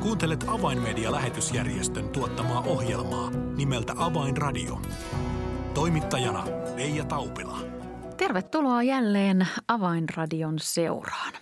Kuuntelet 0.00 0.44
Avainmedia-lähetysjärjestön 0.48 2.08
tuottamaa 2.08 2.60
ohjelmaa 2.60 3.30
nimeltä 3.56 3.92
Avainradio. 3.96 4.82
Toimittajana 5.74 6.44
Leija 6.76 7.04
Taupila. 7.04 7.58
Tervetuloa 8.16 8.82
jälleen 8.82 9.48
Avainradion 9.68 10.58
seuraan. 10.58 11.32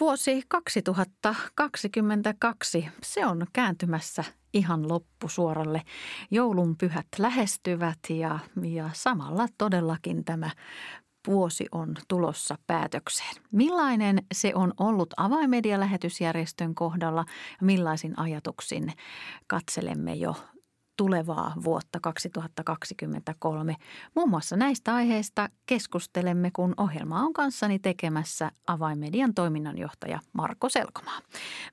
Vuosi 0.00 0.42
2022, 0.48 2.88
se 3.02 3.26
on 3.26 3.46
kääntymässä 3.52 4.24
ihan 4.54 4.88
loppusuoralle. 4.88 5.82
Joulun 6.30 6.76
pyhät 6.76 7.06
lähestyvät 7.18 7.98
ja, 8.08 8.38
ja 8.62 8.90
samalla 8.92 9.46
todellakin 9.58 10.24
tämä 10.24 10.50
vuosi 11.26 11.66
on 11.72 11.94
tulossa 12.08 12.58
päätökseen. 12.66 13.34
Millainen 13.52 14.22
se 14.34 14.52
on 14.54 14.72
ollut 14.80 15.14
avainmedialähetysjärjestön 15.16 16.74
kohdalla 16.74 17.24
ja 17.60 17.66
millaisin 17.66 18.18
ajatuksin 18.18 18.92
katselemme 19.46 20.14
jo 20.14 20.34
tulevaa 20.96 21.54
vuotta 21.64 22.00
2023. 22.00 23.76
Muun 24.14 24.30
muassa 24.30 24.56
näistä 24.56 24.94
aiheista 24.94 25.48
keskustelemme, 25.66 26.50
kun 26.52 26.74
ohjelma 26.76 27.20
on 27.20 27.32
kanssani 27.32 27.78
tekemässä 27.78 28.50
Avainmedian 28.66 29.34
toiminnanjohtaja 29.34 30.20
Marko 30.32 30.68
Selkomaa. 30.68 31.18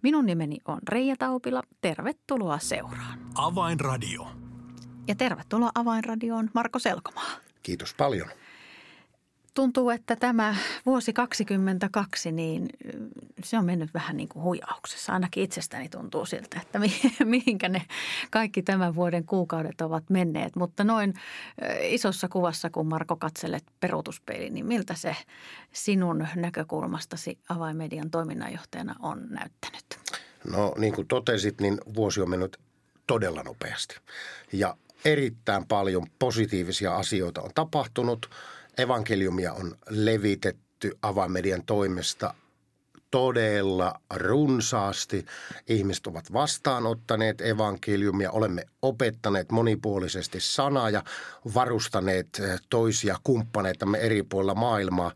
Minun 0.02 0.26
nimeni 0.26 0.58
on 0.66 0.80
Reija 0.90 1.16
Taupila. 1.20 1.64
Tervetuloa 1.82 2.60
seuraan. 2.60 3.20
Avainradio. 3.36 4.28
Ja 5.08 5.16
tervetuloa 5.16 5.72
Avainradioon 5.76 6.50
Marko 6.54 6.80
Selkomaa. 6.80 7.32
Kiitos 7.64 7.94
paljon. 7.94 8.28
Tuntuu, 9.60 9.90
että 9.90 10.16
tämä 10.16 10.56
vuosi 10.86 11.14
2022, 11.14 12.32
niin 12.32 12.70
se 13.44 13.58
on 13.58 13.66
mennyt 13.66 13.94
vähän 13.94 14.18
niin 14.18 14.30
kuin 14.30 14.44
huijauksessa. 14.44 15.14
Ainakin 15.14 15.44
itsestäni 15.44 15.90
tuntuu 15.90 16.26
siltä, 16.26 16.60
että 16.62 16.80
mihinkä 17.26 17.70
ne 17.70 17.82
kaikki 18.32 18.62
tämän 18.62 18.96
vuoden 18.96 19.26
kuukaudet 19.26 19.82
ovat 19.82 20.10
menneet. 20.10 20.56
Mutta 20.56 20.84
noin 20.84 21.14
isossa 21.82 22.28
kuvassa, 22.28 22.70
kun 22.70 22.88
Marko 22.88 23.16
katselet 23.16 23.64
peruutuspeiliin, 23.80 24.54
niin 24.54 24.66
miltä 24.66 24.94
se 24.94 25.16
sinun 25.74 26.28
näkökulmastasi 26.36 27.40
avaimedian 27.50 28.10
toiminnanjohtajana 28.10 28.96
on 29.00 29.28
näyttänyt? 29.30 30.00
No 30.52 30.74
niin 30.78 30.94
kuin 30.94 31.08
totesit, 31.08 31.62
niin 31.62 31.78
vuosi 31.96 32.22
on 32.22 32.30
mennyt 32.30 32.58
todella 33.08 33.44
nopeasti. 33.44 33.96
Ja 34.54 34.78
erittäin 35.06 35.68
paljon 35.68 36.08
positiivisia 36.20 36.96
asioita 36.96 37.42
on 37.42 37.52
tapahtunut– 37.56 38.30
evankeliumia 38.80 39.54
on 39.54 39.76
levitetty 39.90 40.98
avainmedian 41.02 41.64
toimesta 41.66 42.34
todella 43.12 44.02
runsaasti. 44.16 45.26
Ihmiset 45.68 46.08
ovat 46.08 46.34
vastaanottaneet 46.34 47.42
evankeliumia, 47.42 48.32
olemme 48.32 48.66
opettaneet 48.82 49.52
monipuolisesti 49.52 50.40
sanaa 50.40 50.90
ja 50.90 51.04
varustaneet 51.54 52.28
eh, 52.40 52.60
toisia 52.70 53.18
kumppaneitamme 53.24 53.98
eri 53.98 54.24
puolilla 54.24 54.56
maailmaa. 54.56 55.12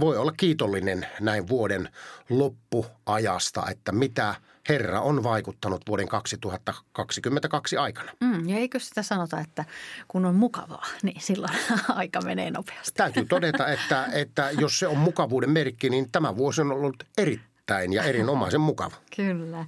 Voi 0.00 0.16
olla 0.16 0.32
kiitollinen 0.36 1.06
näin 1.20 1.48
vuoden 1.48 1.88
loppuajasta, 2.30 3.70
että 3.70 3.92
mitä– 3.92 4.34
Herra 4.68 5.00
on 5.00 5.22
vaikuttanut 5.22 5.82
vuoden 5.88 6.08
2022 6.08 7.76
aikana. 7.76 8.12
Mm, 8.20 8.48
ja 8.48 8.56
eikö 8.56 8.78
sitä 8.78 9.02
sanota, 9.02 9.40
että 9.40 9.64
kun 10.08 10.24
on 10.24 10.34
mukavaa, 10.34 10.86
niin 11.02 11.20
silloin 11.20 11.54
aika 11.88 12.20
menee 12.20 12.50
nopeasti? 12.50 12.92
Täytyy 12.96 13.24
todeta, 13.24 13.68
että, 13.68 14.08
että 14.12 14.50
jos 14.50 14.78
se 14.78 14.86
on 14.86 14.98
mukavuuden 14.98 15.50
merkki, 15.50 15.90
niin 15.90 16.10
tämä 16.12 16.36
vuosi 16.36 16.60
on 16.60 16.72
ollut 16.72 17.04
erittäin 17.18 17.51
erittäin 17.62 17.92
ja 17.92 18.02
erinomaisen 18.02 18.60
mukava. 18.60 18.94
Kyllä, 19.16 19.66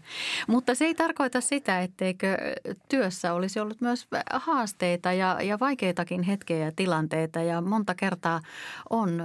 mutta 0.48 0.74
se 0.74 0.84
ei 0.84 0.94
tarkoita 0.94 1.40
sitä, 1.40 1.80
etteikö 1.80 2.36
työssä 2.88 3.32
olisi 3.32 3.60
ollut 3.60 3.80
myös 3.80 4.06
haasteita 4.32 5.12
ja, 5.12 5.38
ja 5.42 5.58
vaikeitakin 5.60 6.22
hetkiä 6.22 6.56
ja 6.56 6.72
tilanteita. 6.76 7.42
Ja 7.42 7.60
monta 7.60 7.94
kertaa 7.94 8.40
on, 8.90 9.24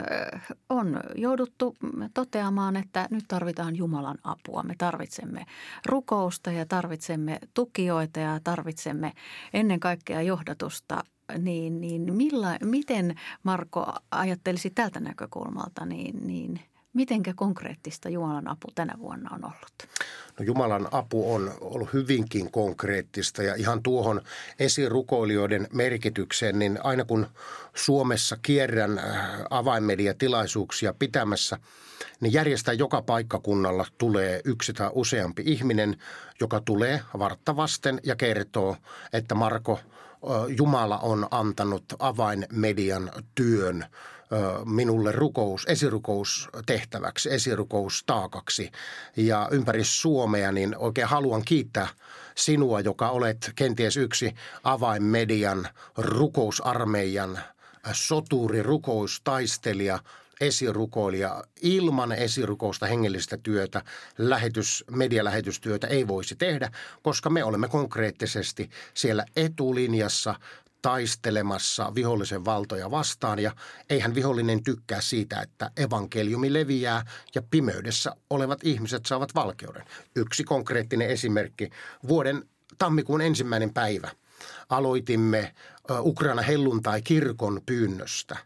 on 0.70 1.00
jouduttu 1.16 1.76
toteamaan, 2.14 2.76
että 2.76 3.08
nyt 3.12 3.26
tarvitaan 3.28 3.76
Jumalan 3.76 4.18
apua. 4.24 4.64
Me 4.64 4.74
tarvitsemme 4.78 5.46
rukousta 5.86 6.52
ja 6.52 6.66
tarvitsemme 6.66 7.40
tukijoita 7.54 8.20
ja 8.20 8.40
tarvitsemme 8.44 9.14
ennen 9.54 9.80
kaikkea 9.80 10.22
johdatusta 10.22 11.04
niin, 11.38 11.82
niin 11.82 12.14
milla, 12.16 12.48
miten 12.64 13.16
Marko 13.44 13.94
ajattelisi 14.12 14.70
tältä 14.70 15.00
näkökulmalta, 15.00 15.86
niin, 15.86 16.28
niin 16.28 16.60
Mitenkä 16.94 17.34
konkreettista 17.36 18.10
Jumalan 18.10 18.48
apu 18.48 18.68
tänä 18.76 18.94
vuonna 19.00 19.30
on 19.36 19.46
ollut? 19.46 19.90
No 20.40 20.46
Jumalan 20.46 20.88
apu 20.92 21.34
on 21.36 21.54
ollut 21.62 21.94
hyvinkin 21.94 22.52
konkreettista 22.52 23.44
ja 23.44 23.56
ihan 23.56 23.84
tuohon 23.84 24.22
esirukoilijoiden 24.60 25.68
merkitykseen, 25.74 26.60
niin 26.60 26.80
aina 26.84 27.06
kun 27.06 27.28
Suomessa 27.76 28.38
kierrän 28.42 28.98
äh, 29.00 29.30
avainmediatilaisuuksia 29.50 30.94
pitämässä, 30.94 31.58
niin 32.20 32.34
järjestää 32.34 32.74
joka 32.74 33.02
paikkakunnalla 33.02 33.86
tulee 33.98 34.42
yksi 34.46 34.74
tai 34.74 34.90
useampi 34.94 35.44
ihminen, 35.46 35.98
joka 36.40 36.62
tulee 36.62 37.02
varttavasten 37.20 38.00
ja 38.04 38.16
kertoo, 38.16 38.78
että 39.14 39.36
Marko, 39.36 39.80
Jumala 40.58 40.98
on 40.98 41.28
antanut 41.32 41.84
avainmedian 42.00 43.12
työn– 43.36 43.86
minulle 44.66 45.12
rukous, 45.12 45.66
esirukous 47.30 48.04
taakaksi 48.06 48.72
ja 49.16 49.50
ympäri 49.52 49.84
Suomea, 49.84 50.52
niin 50.52 50.78
oikein 50.78 51.08
haluan 51.08 51.42
kiittää 51.46 51.88
sinua, 52.36 52.80
joka 52.80 53.10
olet 53.10 53.52
kenties 53.56 53.98
yksi 53.98 54.36
avainmedian 54.64 55.68
rukousarmeijan 55.98 57.40
soturi, 57.92 58.64
rukoustaistelija, 58.64 60.00
esirukoilija. 60.42 61.44
Ilman 61.62 62.12
esirukousta 62.12 62.88
hengellistä 62.88 63.38
työtä, 63.38 63.82
lähetys, 64.18 64.84
medialähetystyötä 64.92 65.88
ei 65.88 66.08
voisi 66.08 66.36
tehdä, 66.36 66.72
koska 67.02 67.30
me 67.30 67.44
olemme 67.44 67.68
konkreettisesti 67.68 68.70
siellä 68.94 69.26
etulinjassa 69.36 70.36
taistelemassa 70.82 71.96
vihollisen 71.96 72.46
valtoja 72.46 72.92
vastaan 72.92 73.40
ja 73.40 73.52
eihän 73.90 74.16
vihollinen 74.16 74.64
tykkää 74.64 75.02
siitä, 75.02 75.42
että 75.42 75.72
evankeliumi 75.78 76.54
leviää 76.54 77.06
ja 77.36 77.42
pimeydessä 77.42 78.16
olevat 78.30 78.60
ihmiset 78.64 79.06
saavat 79.06 79.36
valkeuden. 79.36 79.86
Yksi 80.16 80.44
konkreettinen 80.44 81.10
esimerkki. 81.10 81.70
Vuoden 82.08 82.44
tammikuun 82.78 83.22
ensimmäinen 83.22 83.74
päivä 83.74 84.12
aloitimme 84.70 85.56
Ukraina 86.00 86.42
helluntai 86.42 87.02
kirkon 87.02 87.62
pyynnöstä 87.66 88.38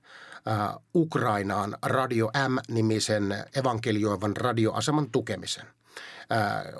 Ukrainaan 0.95 1.77
Radio 1.81 2.31
M-nimisen 2.47 3.35
evankelioivan 3.55 4.37
radioaseman 4.37 5.11
tukemisen– 5.11 5.65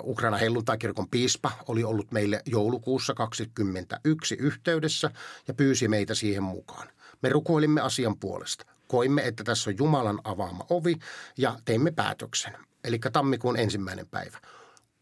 Ukraina 0.02 0.36
helluntaikirkon 0.36 1.08
piispa 1.08 1.50
oli 1.68 1.84
ollut 1.84 2.12
meille 2.12 2.42
joulukuussa 2.46 3.14
2021 3.14 4.34
yhteydessä 4.34 5.10
ja 5.48 5.54
pyysi 5.54 5.88
meitä 5.88 6.14
siihen 6.14 6.42
mukaan. 6.42 6.88
Me 7.22 7.28
rukoilimme 7.28 7.80
asian 7.80 8.18
puolesta. 8.18 8.66
Koimme, 8.88 9.22
että 9.22 9.44
tässä 9.44 9.70
on 9.70 9.78
Jumalan 9.78 10.20
avaama 10.24 10.66
ovi 10.70 10.96
ja 11.36 11.58
teimme 11.64 11.90
päätöksen. 11.90 12.56
Eli 12.84 12.98
tammikuun 13.12 13.56
ensimmäinen 13.56 14.06
päivä. 14.06 14.38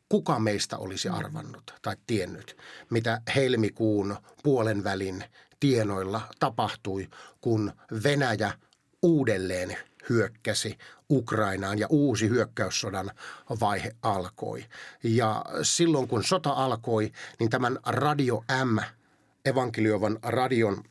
Kuka 0.08 0.38
meistä 0.38 0.78
olisi 0.78 1.08
arvannut 1.08 1.74
tai 1.82 1.96
tiennyt, 2.06 2.56
mitä 2.90 3.20
helmikuun 3.34 4.16
puolen 4.42 4.84
välin 4.84 5.24
tienoilla 5.62 6.20
tapahtui, 6.40 7.08
kun 7.40 7.72
Venäjä 8.04 8.52
uudelleen 9.02 9.76
hyökkäsi 10.08 10.78
Ukrainaan 11.10 11.78
ja 11.78 11.86
uusi 11.90 12.28
hyökkäyssodan 12.28 13.10
vaihe 13.60 13.96
alkoi. 14.02 14.64
Ja 15.02 15.44
silloin 15.62 16.09
kun 16.09 16.24
sota 16.24 16.50
alkoi, 16.50 17.12
niin 17.41 17.50
tämän 17.50 17.78
Radio 17.86 18.44
M, 18.64 18.78
evankelioivan 19.44 20.18
radion 20.22 20.82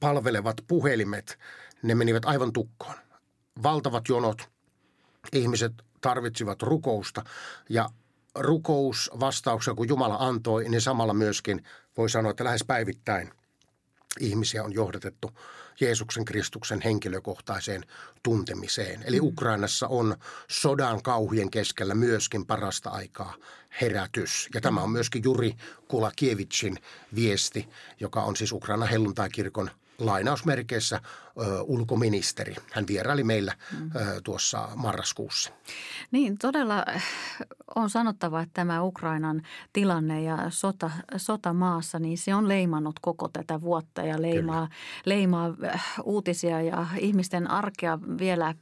palvelevat 0.00 0.56
puhelimet, 0.68 1.38
ne 1.82 1.94
menivät 1.94 2.24
aivan 2.24 2.52
tukkoon. 2.52 2.94
Valtavat 3.62 4.08
jonot, 4.08 4.48
ihmiset 5.32 5.72
tarvitsivat 6.00 6.62
rukousta 6.62 7.24
ja 7.68 7.88
rukous 8.34 9.10
vastauksia, 9.20 9.74
kun 9.74 9.88
Jumala 9.88 10.16
antoi, 10.20 10.68
niin 10.68 10.80
samalla 10.80 11.14
myöskin 11.14 11.64
voi 11.96 12.10
sanoa, 12.10 12.30
että 12.30 12.44
lähes 12.44 12.64
päivittäin 12.66 13.37
ihmisiä 14.20 14.64
on 14.64 14.74
johdatettu 14.74 15.30
Jeesuksen 15.80 16.24
Kristuksen 16.24 16.80
henkilökohtaiseen 16.80 17.84
tuntemiseen. 18.22 19.02
Eli 19.06 19.20
Ukrainassa 19.20 19.88
on 19.88 20.16
sodan 20.50 21.02
kauhujen 21.02 21.50
keskellä 21.50 21.94
myöskin 21.94 22.46
parasta 22.46 22.90
aikaa 22.90 23.34
herätys. 23.80 24.48
Ja 24.54 24.60
tämä 24.60 24.82
on 24.82 24.90
myöskin 24.90 25.22
Juri 25.24 25.54
Kulakievicin 25.88 26.76
viesti, 27.14 27.68
joka 28.00 28.22
on 28.22 28.36
siis 28.36 28.52
Ukraina 28.52 28.86
helluntaikirkon 28.86 29.70
lainausmerkeissä 29.98 31.00
ulkoministeri. 31.62 32.54
Hän 32.72 32.86
vieraili 32.86 33.24
meillä 33.24 33.54
mm. 33.78 33.90
tuossa 34.24 34.68
marraskuussa. 34.74 35.50
Niin, 36.10 36.38
todella 36.38 36.84
on 37.74 37.90
sanottava, 37.90 38.40
että 38.40 38.54
tämä 38.54 38.82
Ukrainan 38.82 39.42
tilanne 39.72 40.22
ja 40.22 40.38
sota, 40.48 40.90
sota 41.16 41.52
maassa, 41.52 41.98
niin 41.98 42.18
se 42.18 42.34
on 42.34 42.48
leimannut 42.48 42.98
koko 43.00 43.28
tätä 43.28 43.60
vuotta 43.60 44.02
ja 44.02 44.22
leimaa, 44.22 44.68
leimaa 45.04 45.54
uutisia 46.04 46.62
ja 46.62 46.86
ihmisten 46.98 47.50
arkea 47.50 47.98
vielä 48.18 48.54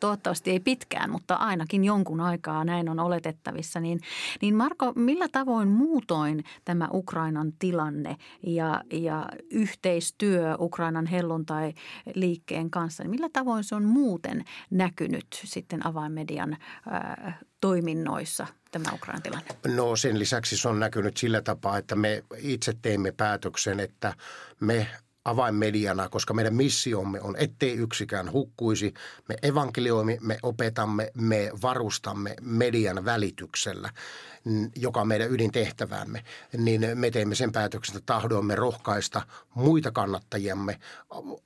toivottavasti 0.00 0.50
ei 0.50 0.60
pitkään, 0.60 1.10
mutta 1.10 1.34
ainakin 1.34 1.84
jonkun 1.84 2.20
aikaa 2.20 2.64
näin 2.64 2.88
on 2.88 3.00
oletettavissa. 3.00 3.80
Niin, 3.80 4.00
niin 4.40 4.54
Marko, 4.54 4.92
millä 4.96 5.28
tavoin 5.32 5.68
muutoin 5.68 6.44
tämä 6.64 6.88
Ukrainan 6.92 7.52
tilanne 7.58 8.16
ja, 8.42 8.82
ja 8.92 9.26
yhteistyö 9.50 10.56
Ukrainan 10.58 11.06
helluntai-liikkeen 11.06 12.70
kanssa, 12.70 13.02
niin 13.02 13.10
millä 13.10 13.28
tavoin 13.32 13.64
se 13.64 13.74
on 13.74 13.84
muuten 13.84 14.44
näkynyt 14.70 15.26
sitten 15.44 15.86
avainmedian 15.86 16.56
ää, 16.90 17.38
toiminnoissa 17.60 18.46
tämä 18.70 18.92
Ukrainan 18.94 19.22
tilanne? 19.22 19.46
No 19.76 19.96
sen 19.96 20.18
lisäksi 20.18 20.56
se 20.56 20.68
on 20.68 20.80
näkynyt 20.80 21.16
sillä 21.16 21.42
tapaa, 21.42 21.78
että 21.78 21.96
me 21.96 22.24
itse 22.38 22.72
teimme 22.82 23.12
päätöksen, 23.12 23.80
että 23.80 24.14
me 24.60 24.86
avainmediana, 25.24 26.08
koska 26.08 26.34
meidän 26.34 26.54
missiomme 26.54 27.20
on, 27.20 27.36
ettei 27.38 27.72
yksikään 27.72 28.32
hukkuisi. 28.32 28.94
Me 29.28 29.36
evankelioimme, 29.42 30.18
me 30.20 30.38
opetamme, 30.42 31.10
me 31.14 31.50
varustamme 31.62 32.36
median 32.40 33.04
välityksellä, 33.04 33.90
joka 34.76 35.00
on 35.00 35.08
meidän 35.08 35.30
ydintehtävämme. 35.30 36.24
Niin 36.56 36.80
me 36.94 37.10
teemme 37.10 37.34
sen 37.34 37.52
päätöksen, 37.52 37.96
että 37.96 38.06
tahdoimme 38.14 38.54
rohkaista 38.54 39.22
muita 39.54 39.90
kannattajiamme 39.90 40.80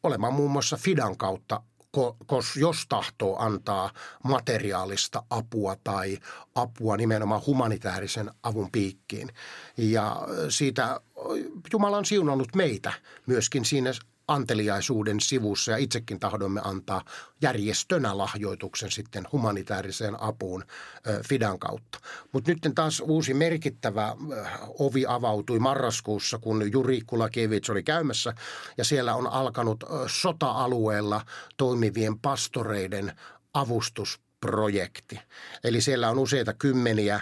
olemaan 0.02 0.34
muun 0.34 0.50
muassa 0.50 0.76
Fidan 0.76 1.16
kautta 1.16 1.62
kos, 2.26 2.56
jos 2.56 2.86
tahtoo 2.88 3.38
antaa 3.38 3.90
materiaalista 4.24 5.22
apua 5.30 5.76
tai 5.84 6.18
apua 6.54 6.96
nimenomaan 6.96 7.42
humanitaarisen 7.46 8.30
avun 8.42 8.70
piikkiin. 8.70 9.30
Ja 9.76 10.16
siitä 10.48 11.00
Jumala 11.72 11.96
on 11.96 12.04
siunannut 12.04 12.54
meitä 12.54 12.92
myöskin 13.26 13.64
siinä 13.64 13.90
anteliaisuuden 14.28 15.20
sivussa 15.20 15.70
ja 15.70 15.76
itsekin 15.76 16.20
tahdomme 16.20 16.60
antaa 16.64 17.04
järjestönä 17.42 18.18
lahjoituksen 18.18 18.90
sitten 18.90 19.26
humanitaariseen 19.32 20.22
apuun 20.22 20.64
Fidan 21.28 21.58
kautta. 21.58 21.98
Mutta 22.32 22.50
nyt 22.50 22.74
taas 22.74 23.00
uusi 23.00 23.34
merkittävä 23.34 24.16
ovi 24.78 25.04
avautui 25.08 25.58
marraskuussa, 25.58 26.38
kun 26.38 26.72
Juri 26.72 27.00
Kulakevits 27.06 27.70
oli 27.70 27.82
käymässä 27.82 28.34
ja 28.78 28.84
siellä 28.84 29.14
on 29.14 29.26
alkanut 29.26 29.84
sota-alueella 30.06 31.24
toimivien 31.56 32.18
pastoreiden 32.18 33.12
avustus 33.54 34.20
projekti. 34.40 35.20
Eli 35.64 35.80
siellä 35.80 36.10
on 36.10 36.18
useita 36.18 36.52
kymmeniä 36.52 37.20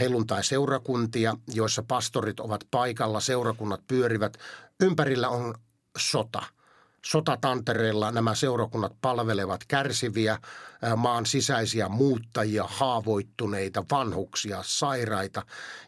helluntai-seurakuntia, 0.00 1.36
joissa 1.48 1.82
pastorit 1.82 2.40
ovat 2.40 2.64
paikalla, 2.70 3.20
seurakunnat 3.20 3.80
pyörivät. 3.86 4.38
Ympärillä 4.80 5.28
on 5.28 5.54
sota. 5.98 6.42
Sotatantereella 7.04 8.10
nämä 8.10 8.34
seurakunnat 8.34 8.92
palvelevat 9.00 9.60
kärsiviä, 9.68 10.38
maan 10.96 11.26
sisäisiä 11.26 11.88
muuttajia, 11.88 12.64
haavoittuneita, 12.68 13.84
vanhuksia, 13.90 14.58
sairaita. 14.62 15.42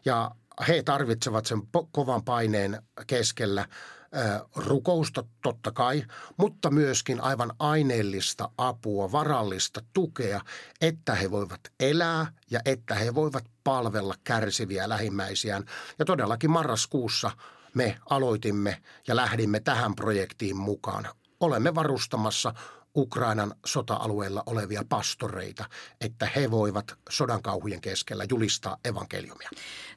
Ja 0.05 0.31
he 0.67 0.83
tarvitsevat 0.83 1.45
sen 1.45 1.61
kovan 1.91 2.23
paineen 2.23 2.83
keskellä 3.07 3.67
rukousta 4.55 5.23
totta 5.43 5.71
kai, 5.71 6.03
mutta 6.37 6.71
myöskin 6.71 7.21
aivan 7.21 7.53
aineellista 7.59 8.49
apua, 8.57 9.11
varallista 9.11 9.81
tukea, 9.93 10.41
että 10.81 11.15
he 11.15 11.31
voivat 11.31 11.59
elää 11.79 12.31
ja 12.51 12.59
että 12.65 12.95
he 12.95 13.15
voivat 13.15 13.43
palvella 13.63 14.15
kärsiviä 14.23 14.89
lähimmäisiään. 14.89 15.63
Ja 15.99 16.05
todellakin 16.05 16.51
marraskuussa 16.51 17.31
me 17.75 17.97
aloitimme 18.09 18.81
ja 19.07 19.15
lähdimme 19.15 19.59
tähän 19.59 19.95
projektiin 19.95 20.57
mukaan. 20.57 21.07
Olemme 21.39 21.75
varustamassa 21.75 22.53
Ukrainan 22.95 23.55
sota-alueella 23.65 24.43
olevia 24.45 24.83
pastoreita, 24.89 25.65
että 26.01 26.29
he 26.35 26.51
voivat 26.51 26.97
sodan 27.09 27.41
kauhujen 27.41 27.81
keskellä 27.81 28.25
julistaa 28.29 28.77
evankeliumia. 28.85 29.49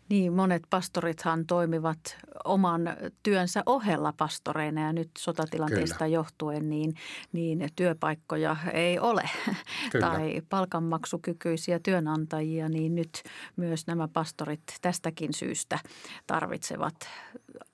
Niin, 0.09 0.33
monet 0.33 0.63
pastorithan 0.71 1.47
toimivat 1.47 1.99
oman 2.45 2.83
työnsä 3.23 3.63
ohella 3.67 4.13
pastoreina 4.17 4.81
ja 4.81 4.93
nyt 4.93 5.11
sotatilanteesta 5.19 5.99
Kyllä. 5.99 6.15
johtuen 6.15 6.71
niin, 6.71 6.95
niin 7.33 7.69
työpaikkoja 7.77 8.57
ei 8.73 8.99
ole. 8.99 9.31
Kyllä. 9.93 10.07
tai 10.07 10.43
palkanmaksukykyisiä 10.49 11.81
työnantajia, 11.83 12.69
niin 12.69 12.95
nyt 12.95 13.23
myös 13.57 13.87
nämä 13.87 14.09
pastorit 14.09 14.63
tästäkin 14.83 15.35
syystä 15.35 15.79
tarvitsevat 16.27 16.95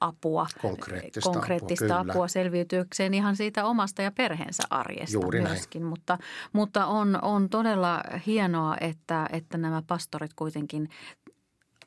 apua. 0.05 0.47
Konkreettista, 0.63 1.31
konkreettista 1.31 1.99
apua, 1.99 2.13
apua 2.13 2.29
selviytyäkseen 2.29 3.15
ihan 3.15 3.37
siitä 3.37 3.65
omasta 3.65 4.03
ja 4.03 4.13
perheensä 4.13 4.63
arjesta 4.71 5.15
Juuri 5.15 5.41
myöskin. 5.41 5.83
Näin. 5.83 5.89
Mutta, 5.89 6.19
mutta 6.53 6.87
on, 6.87 7.19
on 7.23 7.49
todella 7.49 8.03
hienoa, 8.27 8.77
että, 8.81 9.29
että 9.33 9.59
nämä 9.59 9.83
pastorit 9.87 10.35
kuitenkin 10.35 10.89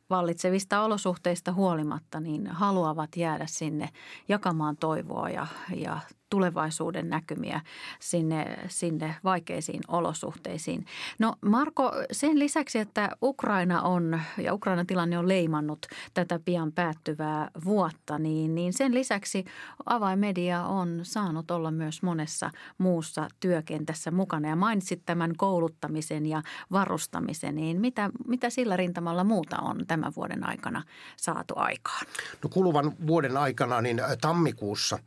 vallitsevista 0.10 0.82
olosuhteista 0.82 1.54
huolimatta, 1.54 2.20
niin 2.20 2.48
haluavat 2.48 3.18
jäädä 3.18 3.46
sinne 3.48 3.90
jakamaan 4.28 4.78
toivoa 4.78 5.30
ja, 5.30 5.48
ja 5.76 6.00
tulevaisuuden 6.30 7.10
näkymiä 7.10 7.62
sinne, 8.00 8.58
sinne 8.68 9.16
vaikeisiin 9.24 9.82
olosuhteisiin. 9.88 10.86
No 11.20 11.36
Marko, 11.42 11.92
sen 12.12 12.40
lisäksi, 12.40 12.80
että 12.80 13.10
Ukraina 13.22 13.82
on 13.82 14.22
ja 14.38 14.54
Ukrainan 14.54 14.88
tilanne 14.88 15.18
on 15.18 15.28
leimannut 15.28 15.86
tätä 16.14 16.40
pian 16.46 16.72
päättyvää 16.72 17.52
vuotta, 17.66 18.20
niin, 18.20 18.56
niin 18.56 18.74
sen 18.74 18.94
lisäksi 18.94 19.46
avaimedia 19.86 20.64
on 20.64 21.00
saanut 21.04 21.52
olla 21.52 21.72
myös 21.72 22.04
monessa 22.04 22.52
muussa 22.78 23.28
työkentässä 23.40 24.12
mukana. 24.12 24.50
Ja 24.50 24.56
mainitsit 24.56 25.02
tämän 25.06 25.34
kouluttamisen 25.38 26.26
ja 26.26 26.42
varustamisen, 26.72 27.56
niin 27.56 27.82
mitä, 27.82 28.10
mitä 28.28 28.50
sillä 28.50 28.78
rintamalla 28.78 29.24
muuta 29.24 29.58
on 29.58 29.88
tämän 29.88 30.14
vuoden 30.16 30.50
aikana 30.50 30.84
saatu 31.18 31.54
aikaan? 31.58 32.06
No 32.44 32.50
kuluvan 32.50 32.94
vuoden 33.08 33.38
aikana 33.38 33.82
niin 33.82 34.02
tammikuussa, 34.22 35.00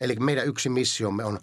eli 0.00 0.16
meidän 0.16 0.46
yksi 0.46 0.67
yksi 0.68 0.80
missiomme 0.80 1.24
on 1.24 1.38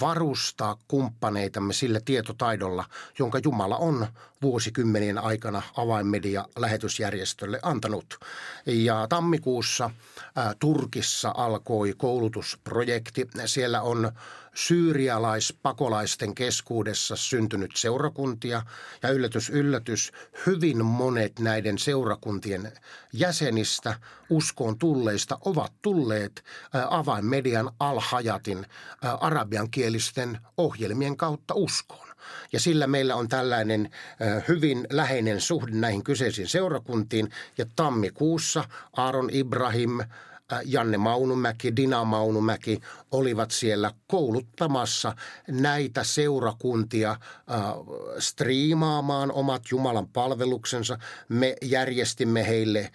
varustaa 0.00 0.76
kumppaneitamme 0.88 1.72
sillä 1.72 2.00
tietotaidolla, 2.04 2.84
jonka 3.18 3.38
Jumala 3.44 3.76
on 3.76 4.06
vuosikymmenien 4.42 5.18
aikana 5.18 5.62
avainmedia 5.76 6.44
lähetysjärjestölle 6.58 7.58
antanut. 7.62 8.18
Ja 8.66 9.06
tammikuussa 9.08 9.90
Turkissa 10.58 11.34
alkoi 11.36 11.94
koulutusprojekti. 11.96 13.28
Siellä 13.46 13.82
on 13.82 14.12
syyrialaispakolaisten 14.56 16.34
keskuudessa 16.34 17.16
syntynyt 17.16 17.70
seurakuntia 17.76 18.62
ja 19.02 19.08
yllätys 19.08 19.50
yllätys, 19.50 20.12
hyvin 20.46 20.84
monet 20.84 21.38
näiden 21.38 21.78
seurakuntien 21.78 22.72
jäsenistä 23.12 23.94
uskoon 24.30 24.78
tulleista 24.78 25.38
ovat 25.44 25.72
tulleet 25.82 26.44
avainmedian 26.90 27.70
Al-Hayatin 27.80 28.66
arabiankielisten 29.20 30.38
ohjelmien 30.56 31.16
kautta 31.16 31.54
uskoon. 31.54 32.06
Ja 32.52 32.60
sillä 32.60 32.86
meillä 32.86 33.14
on 33.16 33.28
tällainen 33.28 33.90
hyvin 34.48 34.86
läheinen 34.90 35.40
suhde 35.40 35.72
näihin 35.72 36.04
kyseisiin 36.04 36.48
seurakuntiin. 36.48 37.30
Ja 37.58 37.66
tammikuussa 37.76 38.64
Aaron 38.96 39.28
Ibrahim, 39.32 39.98
Janne 40.64 40.98
Maunumäki, 40.98 41.76
Dina 41.76 42.04
Maunumäki 42.04 42.80
olivat 43.10 43.50
siellä 43.50 43.90
kouluttamassa 44.06 45.16
näitä 45.48 46.04
seurakuntia 46.04 47.10
äh, 47.10 47.18
striimaamaan 48.18 49.32
omat 49.32 49.62
Jumalan 49.70 50.08
palveluksensa. 50.08 50.98
Me 51.28 51.56
järjestimme 51.62 52.46
heille 52.46 52.78
äh, 52.80 52.92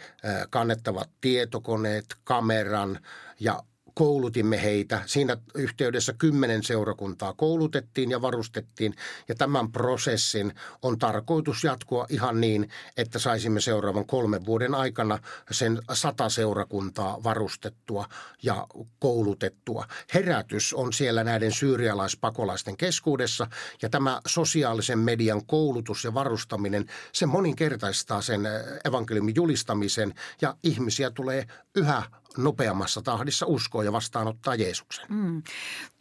kannettavat 0.50 1.10
tietokoneet, 1.22 2.05
kameran 2.24 3.00
ja 3.39 3.63
koulutimme 4.01 4.63
heitä. 4.63 5.01
Siinä 5.05 5.38
yhteydessä 5.55 6.13
kymmenen 6.13 6.63
seurakuntaa 6.63 7.34
koulutettiin 7.34 8.12
ja 8.12 8.22
varustettiin 8.22 8.96
ja 9.27 9.36
tämän 9.36 9.72
prosessin 9.72 10.53
on 10.81 11.00
tarkoitus 11.00 11.63
jatkua 11.63 12.05
ihan 12.10 12.41
niin, 12.41 12.70
että 12.98 13.20
saisimme 13.20 13.62
seuraavan 13.62 14.05
kolmen 14.05 14.46
vuoden 14.46 14.75
aikana 14.75 15.20
sen 15.51 15.81
sata 15.93 16.29
seurakuntaa 16.29 17.24
varustettua 17.24 18.05
ja 18.43 18.67
koulutettua. 19.00 19.86
Herätys 20.13 20.74
on 20.74 20.93
siellä 20.93 21.24
näiden 21.24 21.51
syyrialaispakolaisten 21.51 22.77
keskuudessa 22.77 23.48
ja 23.81 23.89
tämä 23.89 24.22
sosiaalisen 24.27 25.00
median 25.00 25.46
koulutus 25.46 26.03
ja 26.03 26.13
varustaminen, 26.13 26.86
se 27.12 27.25
moninkertaistaa 27.25 28.22
sen 28.22 28.41
evankeliumin 28.86 29.36
julistamisen 29.36 30.13
ja 30.41 30.55
ihmisiä 30.63 31.12
tulee 31.12 31.48
yhä 31.75 32.03
nopeammassa 32.38 33.01
tahdissa 33.01 33.45
uskoa 33.45 33.83
ja 33.83 33.91
vastaanottaa 33.91 34.55
Jeesuksen. 34.55 35.05
Mm. 35.09 35.43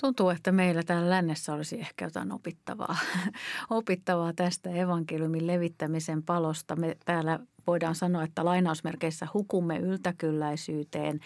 Tuntuu, 0.00 0.28
että 0.28 0.52
meillä 0.52 0.82
täällä 0.82 1.10
lännessä 1.10 1.54
olisi 1.54 1.80
ehkä 1.80 2.04
jotain 2.04 2.32
opittavaa, 2.32 2.96
opittavaa 3.70 4.32
tästä 4.32 4.70
evankeliumin 4.70 5.46
levittämisen 5.46 6.22
palosta. 6.22 6.76
Me 6.76 6.96
täällä 7.04 7.40
voidaan 7.66 7.94
sanoa, 7.94 8.22
että 8.22 8.44
lainausmerkeissä 8.44 9.26
hukumme 9.34 9.78
yltäkylläisyyteen, 9.78 11.20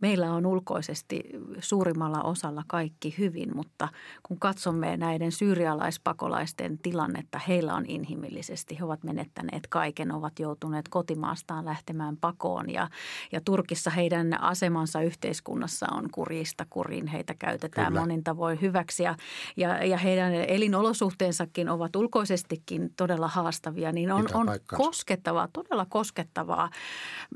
meillä 0.00 0.32
on 0.32 0.46
ulkoisesti 0.46 1.22
suurimmalla 1.58 2.22
osalla 2.22 2.62
kaikki 2.66 3.14
hyvin, 3.18 3.56
mutta 3.56 3.88
kun 4.22 4.38
katsomme 4.38 4.96
näiden 4.96 5.32
syyrialaispakolaisten 5.32 6.78
tilannetta, 6.78 7.40
heillä 7.48 7.74
on 7.74 7.86
inhimillisesti, 7.86 8.78
he 8.78 8.84
ovat 8.84 9.04
menettäneet 9.04 9.66
kaiken, 9.66 10.12
ovat 10.12 10.38
joutuneet 10.38 10.88
kotimaastaan 10.88 11.64
lähtemään 11.64 12.16
pakoon 12.16 12.70
ja, 12.70 12.88
ja 13.32 13.40
Turkissa 13.44 13.90
heidän 13.90 14.42
asemansa 14.42 15.02
yhteiskunnassa 15.02 15.86
on 15.92 16.08
kurjista 16.12 16.66
kurin, 16.70 17.06
heitä 17.06 17.34
käytetään 17.38 17.86
Kyllä. 17.86 18.00
monin 18.00 18.24
tavoin 18.24 18.60
hyväksi 18.60 19.02
ja, 19.02 19.16
ja, 19.56 19.84
ja 19.84 19.96
heidän 19.96 20.32
elinolosuhteensakin 20.34 21.68
ovat 21.68 21.96
ulkoisestikin 21.96 22.90
todella 22.96 23.28
haastavia, 23.28 23.92
niin 23.92 24.12
on, 24.12 24.26
on 24.34 24.46
koskettavaa, 24.76 25.48
todella 25.52 25.86
koskettavaa 25.88 26.70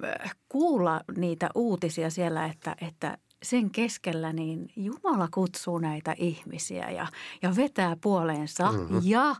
äh, 0.04 0.36
kuulla 0.48 1.00
niitä 1.16 1.50
uutisia 1.54 2.10
siellä, 2.10 2.46
että, 2.54 2.76
että 2.80 3.18
sen 3.42 3.70
keskellä 3.70 4.32
niin 4.32 4.68
Jumala 4.76 5.28
kutsuu 5.34 5.78
näitä 5.78 6.14
ihmisiä 6.18 6.90
ja, 6.90 7.06
ja 7.42 7.56
vetää 7.56 7.96
puoleensa. 8.00 8.72
Mm-hmm. 8.72 9.00
Ja 9.02 9.36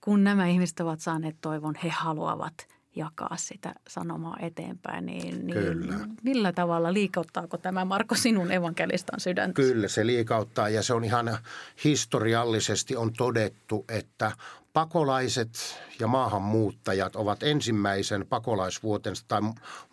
kun 0.00 0.24
nämä 0.24 0.46
ihmiset 0.46 0.80
ovat 0.80 1.00
saaneet 1.00 1.36
toivon, 1.40 1.74
he 1.84 1.88
haluavat 1.88 2.68
jakaa 2.96 3.36
sitä 3.36 3.74
sanomaa 3.88 4.36
eteenpäin, 4.40 5.06
niin, 5.06 5.46
niin 5.46 6.16
millä 6.22 6.52
tavalla 6.52 6.92
liikauttaako 6.92 7.58
tämä 7.58 7.84
Marko 7.84 8.14
sinun 8.14 8.52
evankelistan 8.52 9.20
sydäntä? 9.20 9.54
Kyllä 9.54 9.88
se 9.88 10.06
liikauttaa 10.06 10.68
ja 10.68 10.82
se 10.82 10.94
on 10.94 11.04
ihan 11.04 11.38
historiallisesti 11.84 12.96
on 12.96 13.12
todettu, 13.12 13.84
että 13.88 14.32
pakolaiset 14.76 15.80
ja 16.00 16.06
maahanmuuttajat 16.06 17.16
ovat 17.16 17.42
ensimmäisen 17.42 18.26
pakolaisvuotensa 18.26 19.24
tai 19.28 19.40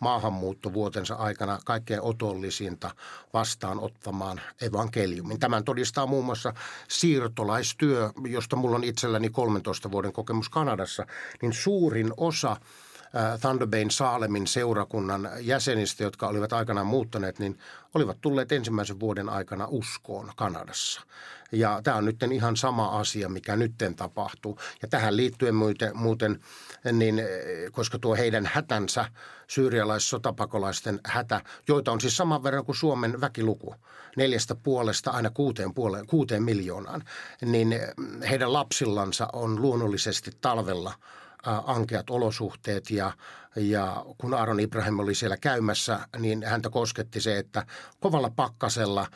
maahanmuuttovuotensa 0.00 1.14
aikana 1.14 1.58
kaikkein 1.64 2.02
otollisinta 2.02 2.90
vastaanottamaan 3.32 4.40
evankeliumin. 4.62 5.40
Tämän 5.40 5.64
todistaa 5.64 6.06
muun 6.06 6.24
muassa 6.24 6.52
siirtolaistyö, 6.88 8.10
josta 8.28 8.56
mulla 8.56 8.76
on 8.76 8.84
itselläni 8.84 9.30
13 9.30 9.90
vuoden 9.90 10.12
kokemus 10.12 10.48
Kanadassa, 10.48 11.06
niin 11.42 11.52
suurin 11.52 12.12
osa– 12.16 12.56
Thunder 13.40 13.66
Bayn 13.66 13.90
Saalemin 13.90 14.46
seurakunnan 14.46 15.30
jäsenistä, 15.40 16.02
jotka 16.02 16.28
olivat 16.28 16.52
aikanaan 16.52 16.86
muuttaneet, 16.86 17.38
niin 17.38 17.58
olivat 17.94 18.20
tulleet 18.20 18.52
ensimmäisen 18.52 19.00
vuoden 19.00 19.28
aikana 19.28 19.66
uskoon 19.70 20.32
Kanadassa. 20.36 21.00
Ja 21.52 21.80
tämä 21.84 21.96
on 21.96 22.04
nyt 22.04 22.22
ihan 22.32 22.56
sama 22.56 22.86
asia, 22.86 23.28
mikä 23.28 23.56
nytten 23.56 23.94
tapahtuu. 23.94 24.58
Ja 24.82 24.88
tähän 24.88 25.16
liittyen 25.16 25.54
muuten, 25.54 25.96
muuten 25.96 26.40
niin, 26.92 27.22
koska 27.72 27.98
tuo 27.98 28.16
heidän 28.16 28.50
hätänsä, 28.52 29.04
syyrialais-sotapakolaisten 29.46 31.00
hätä, 31.04 31.40
joita 31.68 31.92
on 31.92 32.00
siis 32.00 32.16
saman 32.16 32.42
verran 32.42 32.64
kuin 32.64 32.76
Suomen 32.76 33.20
väkiluku, 33.20 33.74
neljästä 34.16 34.54
puolesta 34.54 35.10
aina 35.10 35.30
kuuteen, 35.30 35.74
puoleen, 35.74 36.06
kuuteen 36.06 36.42
miljoonaan, 36.42 37.04
niin 37.44 37.80
heidän 38.30 38.52
lapsillansa 38.52 39.28
on 39.32 39.62
luonnollisesti 39.62 40.30
talvella– 40.40 40.92
ankeat 41.46 42.10
olosuhteet 42.10 42.90
ja, 42.90 43.12
ja 43.56 44.04
kun 44.18 44.34
Aaron 44.34 44.60
Ibrahim 44.60 44.98
oli 44.98 45.14
siellä 45.14 45.36
käymässä, 45.36 46.00
niin 46.18 46.44
häntä 46.46 46.70
kosketti 46.70 47.20
se, 47.20 47.38
että 47.38 47.66
kovalla 48.00 48.30
pakkasella 48.30 49.06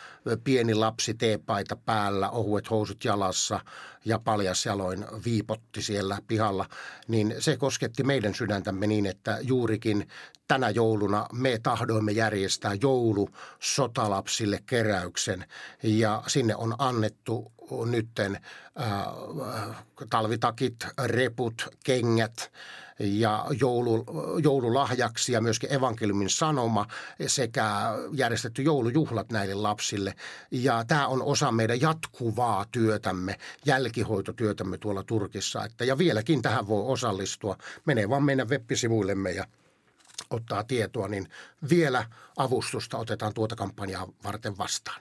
pieni 0.44 0.74
lapsi 0.74 1.14
teepaita 1.14 1.76
päällä, 1.76 2.30
ohuet 2.30 2.70
housut 2.70 3.04
jalassa 3.04 3.60
ja 4.04 4.18
paljas 4.18 4.66
jaloin 4.66 5.06
viipotti 5.24 5.82
siellä 5.82 6.18
pihalla, 6.26 6.66
niin 7.08 7.34
se 7.38 7.56
kosketti 7.56 8.02
meidän 8.02 8.34
sydäntämme 8.34 8.86
niin, 8.86 9.06
että 9.06 9.38
juurikin 9.42 10.08
tänä 10.48 10.70
jouluna 10.70 11.26
me 11.32 11.58
tahdoimme 11.62 12.12
järjestää 12.12 12.74
joulu 12.82 13.28
sotalapsille 13.60 14.60
keräyksen. 14.66 15.44
Ja 15.82 16.22
sinne 16.26 16.56
on 16.56 16.74
annettu 16.78 17.52
nytten 17.86 18.40
äh, 18.80 19.84
talvitakit, 20.10 20.86
reput, 21.04 21.68
kengät 21.84 22.52
ja 22.98 23.46
joulu, 23.60 24.04
joululahjaksi 24.42 25.32
ja 25.32 25.40
myöskin 25.40 25.72
evankeliumin 25.72 26.30
sanoma 26.30 26.86
sekä 27.26 27.70
järjestetty 28.12 28.62
joulujuhlat 28.62 29.30
näille 29.32 29.54
lapsille. 29.54 30.14
Ja 30.50 30.84
tämä 30.84 31.06
on 31.06 31.22
osa 31.22 31.52
meidän 31.52 31.80
jatkuvaa 31.80 32.64
työtämme, 32.72 33.38
jälkihoitotyötämme 33.66 34.78
tuolla 34.78 35.02
Turkissa. 35.02 35.64
Että, 35.64 35.84
ja 35.84 35.98
vieläkin 35.98 36.42
tähän 36.42 36.68
voi 36.68 36.82
osallistua. 36.86 37.56
Menee 37.84 38.08
vaan 38.08 38.22
meidän 38.22 38.48
web-sivuillemme 38.48 39.30
ja 39.30 39.44
ottaa 40.30 40.64
tietoa, 40.64 41.08
niin 41.08 41.28
vielä 41.70 42.04
avustusta 42.36 42.98
otetaan 42.98 43.34
tuota 43.34 43.56
kampanjaa 43.56 44.08
varten 44.24 44.58
vastaan. 44.58 45.00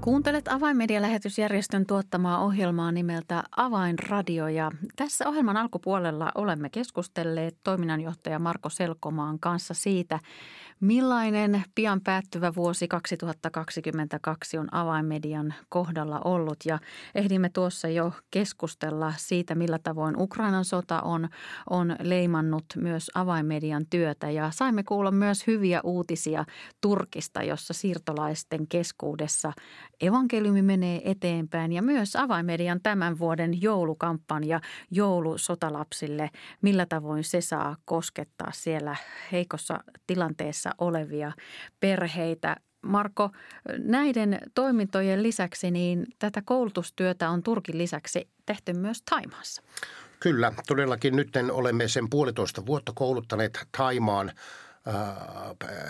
Kuuntelet 0.00 0.48
Avainmedia-lähetysjärjestön 0.48 1.86
tuottamaa 1.86 2.38
ohjelmaa 2.38 2.92
nimeltä 2.92 3.42
Avainradio 3.56 4.48
ja 4.48 4.70
tässä 4.96 5.28
ohjelman 5.28 5.56
alkupuolella 5.56 6.32
olemme 6.34 6.70
keskustelleet 6.70 7.56
toiminnanjohtaja 7.62 8.38
Marko 8.38 8.68
Selkomaan 8.68 9.38
kanssa 9.38 9.74
siitä, 9.74 10.20
Millainen 10.80 11.64
pian 11.74 12.00
päättyvä 12.00 12.54
vuosi 12.54 12.88
2022 12.88 14.58
on 14.58 14.74
avainmedian 14.74 15.54
kohdalla 15.68 16.20
ollut? 16.24 16.56
Ja 16.64 16.78
ehdimme 17.14 17.48
tuossa 17.48 17.88
jo 17.88 18.12
keskustella 18.30 19.12
siitä, 19.16 19.54
millä 19.54 19.78
tavoin 19.82 20.20
Ukrainan 20.20 20.64
sota 20.64 21.00
on, 21.00 21.28
on 21.70 21.96
leimannut 22.02 22.64
myös 22.76 23.10
avainmedian 23.14 23.86
työtä. 23.90 24.30
Ja 24.30 24.50
saimme 24.50 24.82
kuulla 24.82 25.10
myös 25.10 25.46
hyviä 25.46 25.80
uutisia 25.84 26.44
Turkista, 26.80 27.42
jossa 27.42 27.74
siirtolaisten 27.74 28.66
keskuudessa 28.66 29.52
evankeliumi 30.00 30.62
menee 30.62 31.10
eteenpäin. 31.10 31.72
Ja 31.72 31.82
myös 31.82 32.16
avainmedian 32.16 32.80
tämän 32.82 33.18
vuoden 33.18 33.62
joulukampanja 33.62 34.60
joulusotalapsille, 34.90 36.30
millä 36.62 36.86
tavoin 36.86 37.24
se 37.24 37.40
saa 37.40 37.76
koskettaa 37.84 38.50
siellä 38.52 38.96
heikossa 39.32 39.84
tilanteessa 40.06 40.65
tilanteessa 40.66 40.74
olevia 40.78 41.32
perheitä. 41.80 42.56
Marko, 42.82 43.30
näiden 43.78 44.38
toimintojen 44.54 45.22
lisäksi 45.22 45.70
niin 45.70 46.06
tätä 46.18 46.42
koulutustyötä 46.44 47.30
on 47.30 47.42
Turkin 47.42 47.78
lisäksi 47.78 48.28
tehty 48.46 48.72
myös 48.72 49.02
Taimaassa. 49.02 49.62
Kyllä, 50.20 50.52
todellakin 50.66 51.16
nyt 51.16 51.28
olemme 51.52 51.88
sen 51.88 52.10
puolitoista 52.10 52.66
vuotta 52.66 52.92
kouluttaneet 52.94 53.58
Taimaan 53.76 54.28
äh, 54.28 54.94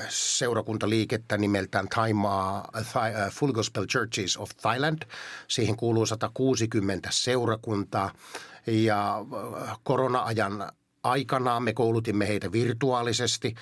seurakuntaliikettä 0.09 1.39
nimeltään 1.39 1.89
Taimaa 1.89 2.69
uh, 2.77 3.33
Full 3.33 3.53
Gospel 3.53 3.87
Churches 3.87 4.37
of 4.37 4.51
Thailand. 4.63 5.03
Siihen 5.49 5.77
kuuluu 5.77 6.07
160 6.07 7.09
seurakuntaa 7.13 8.11
ja 8.67 9.19
äh, 9.19 9.79
korona-ajan 9.83 10.73
aikanaan 11.07 11.63
me 11.63 11.73
koulutimme 11.73 12.29
heitä 12.29 12.53
virtuaalisesti. 12.53 13.55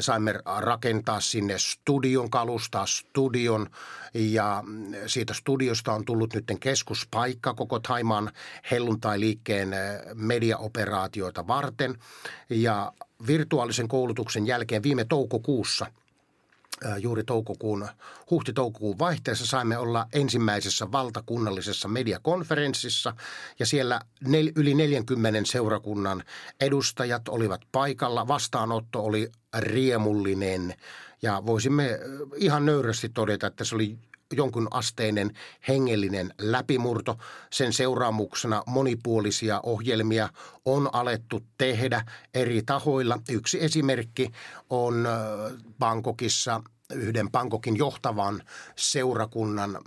Saimme 0.00 0.34
rakentaa 0.58 1.20
sinne 1.20 1.58
studion, 1.58 2.30
kalustaa 2.30 2.86
studion 2.86 3.70
ja 4.14 4.64
siitä 5.06 5.34
studiosta 5.34 5.92
on 5.92 6.04
tullut 6.04 6.34
nyt 6.34 6.44
keskuspaikka 6.60 7.54
koko 7.54 7.78
Taimaan 7.78 8.30
helluntai-liikkeen 8.70 9.68
mediaoperaatioita 10.14 11.46
varten. 11.46 11.98
Ja 12.50 12.92
virtuaalisen 13.26 13.88
koulutuksen 13.88 14.46
jälkeen 14.46 14.82
viime 14.82 15.04
toukokuussa– 15.04 15.86
juuri 16.98 17.24
toukokuun, 17.24 17.88
huhti-toukokuun 18.30 18.98
vaihteessa 18.98 19.46
saimme 19.46 19.78
olla 19.78 20.06
ensimmäisessä 20.12 20.92
valtakunnallisessa 20.92 21.88
mediakonferenssissa 21.88 23.14
ja 23.58 23.66
siellä 23.66 24.00
nel, 24.20 24.52
yli 24.56 24.74
40 24.74 25.40
seurakunnan 25.44 26.24
edustajat 26.60 27.28
olivat 27.28 27.60
paikalla. 27.72 28.28
Vastaanotto 28.28 29.04
oli 29.04 29.32
riemullinen 29.58 30.74
ja 31.22 31.42
voisimme 31.46 32.00
ihan 32.36 32.66
nöyrästi 32.66 33.08
todeta, 33.08 33.46
että 33.46 33.64
se 33.64 33.74
oli 33.74 33.98
jonkun 34.32 34.68
asteinen 34.70 35.30
hengellinen 35.68 36.34
läpimurto. 36.38 37.18
Sen 37.50 37.72
seuraamuksena 37.72 38.62
monipuolisia 38.66 39.60
ohjelmia 39.62 40.28
on 40.64 40.90
alettu 40.92 41.42
tehdä 41.58 42.04
eri 42.34 42.62
tahoilla. 42.62 43.18
Yksi 43.28 43.64
esimerkki 43.64 44.32
on 44.70 45.08
Bangkokissa 45.78 46.62
yhden 46.94 47.30
Bangkokin 47.30 47.76
johtavan 47.76 48.42
seurakunnan 48.76 49.78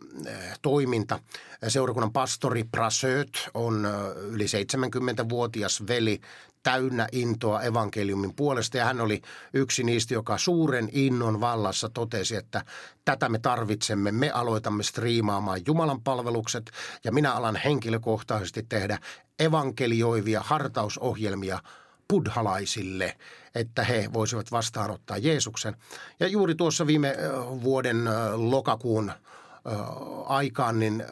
toiminta. 0.61 1.19
Seurakunnan 1.67 2.13
pastori 2.13 2.63
Prasöt 2.63 3.49
on 3.53 3.87
yli 4.21 4.45
70-vuotias 4.45 5.87
veli 5.87 6.21
täynnä 6.63 7.07
intoa 7.11 7.61
evankeliumin 7.61 8.35
puolesta 8.35 8.77
ja 8.77 8.85
hän 8.85 9.01
oli 9.01 9.21
yksi 9.53 9.83
niistä, 9.83 10.13
joka 10.13 10.37
suuren 10.37 10.89
innon 10.91 11.41
vallassa 11.41 11.89
totesi, 11.89 12.35
että 12.35 12.65
tätä 13.05 13.29
me 13.29 13.39
tarvitsemme. 13.39 14.11
Me 14.11 14.31
aloitamme 14.31 14.83
striimaamaan 14.83 15.61
Jumalan 15.67 16.01
palvelukset 16.01 16.71
ja 17.03 17.11
minä 17.11 17.33
alan 17.33 17.55
henkilökohtaisesti 17.55 18.63
tehdä 18.69 18.99
evankelioivia 19.39 20.41
hartausohjelmia 20.45 21.59
buddhalaisille, 22.09 23.17
että 23.55 23.83
he 23.83 24.09
voisivat 24.13 24.51
vastaanottaa 24.51 25.17
Jeesuksen. 25.17 25.75
Ja 26.19 26.27
juuri 26.27 26.55
tuossa 26.55 26.87
viime 26.87 27.15
vuoden 27.63 28.05
lokakuun 28.35 29.11
aikaan 30.25 30.79
niin 30.79 31.03